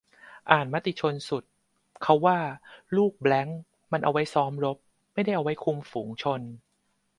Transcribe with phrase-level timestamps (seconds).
[0.51, 1.43] อ่านมติชนสุด
[2.03, 2.39] เขาว่า
[2.95, 3.61] ลูกแบลงก์
[3.91, 4.77] มันเอาไว้ซ้อมรบ
[5.13, 6.41] ไม่ได้เอาไว้คุมฝูงชน